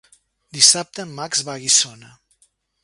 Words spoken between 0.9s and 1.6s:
en Max va